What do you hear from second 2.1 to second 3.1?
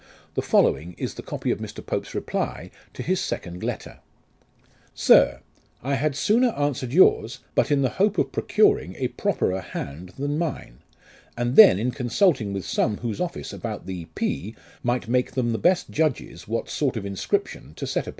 reply to